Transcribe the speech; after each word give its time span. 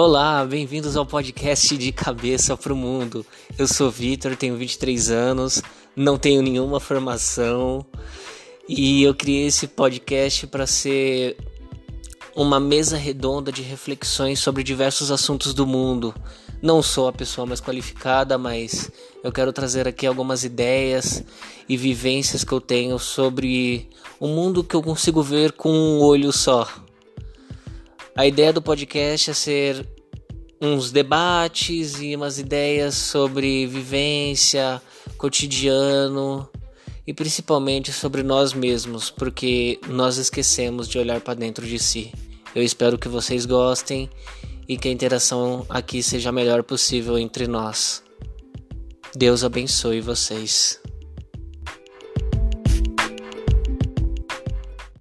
Olá, 0.00 0.44
bem-vindos 0.44 0.96
ao 0.96 1.04
podcast 1.04 1.76
de 1.76 1.90
Cabeça 1.90 2.56
para 2.56 2.72
o 2.72 2.76
Mundo. 2.76 3.26
Eu 3.58 3.66
sou 3.66 3.90
Vitor, 3.90 4.36
tenho 4.36 4.56
23 4.56 5.10
anos, 5.10 5.60
não 5.96 6.16
tenho 6.16 6.40
nenhuma 6.40 6.78
formação 6.78 7.84
e 8.68 9.02
eu 9.02 9.12
criei 9.12 9.48
esse 9.48 9.66
podcast 9.66 10.46
para 10.46 10.68
ser 10.68 11.36
uma 12.36 12.60
mesa 12.60 12.96
redonda 12.96 13.50
de 13.50 13.60
reflexões 13.60 14.38
sobre 14.38 14.62
diversos 14.62 15.10
assuntos 15.10 15.52
do 15.52 15.66
mundo. 15.66 16.14
Não 16.62 16.80
sou 16.80 17.08
a 17.08 17.12
pessoa 17.12 17.44
mais 17.44 17.60
qualificada, 17.60 18.38
mas 18.38 18.92
eu 19.24 19.32
quero 19.32 19.52
trazer 19.52 19.88
aqui 19.88 20.06
algumas 20.06 20.44
ideias 20.44 21.24
e 21.68 21.76
vivências 21.76 22.44
que 22.44 22.52
eu 22.52 22.60
tenho 22.60 23.00
sobre 23.00 23.88
o 24.20 24.28
mundo 24.28 24.62
que 24.62 24.76
eu 24.76 24.80
consigo 24.80 25.24
ver 25.24 25.50
com 25.50 25.72
um 25.72 26.00
olho 26.00 26.32
só. 26.32 26.68
A 28.18 28.26
ideia 28.26 28.52
do 28.52 28.60
podcast 28.60 29.30
é 29.30 29.32
ser 29.32 29.88
uns 30.60 30.90
debates 30.90 32.00
e 32.00 32.16
umas 32.16 32.36
ideias 32.36 32.96
sobre 32.96 33.64
vivência, 33.68 34.82
cotidiano 35.16 36.50
e 37.06 37.14
principalmente 37.14 37.92
sobre 37.92 38.24
nós 38.24 38.52
mesmos, 38.52 39.08
porque 39.08 39.78
nós 39.86 40.16
esquecemos 40.16 40.88
de 40.88 40.98
olhar 40.98 41.20
para 41.20 41.34
dentro 41.34 41.64
de 41.64 41.78
si. 41.78 42.10
Eu 42.56 42.62
espero 42.64 42.98
que 42.98 43.06
vocês 43.06 43.46
gostem 43.46 44.10
e 44.68 44.76
que 44.76 44.88
a 44.88 44.92
interação 44.92 45.64
aqui 45.68 46.02
seja 46.02 46.30
a 46.30 46.32
melhor 46.32 46.64
possível 46.64 47.16
entre 47.16 47.46
nós. 47.46 48.02
Deus 49.14 49.44
abençoe 49.44 50.00
vocês. 50.00 50.80